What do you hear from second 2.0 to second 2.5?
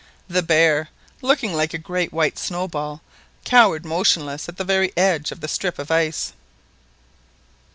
white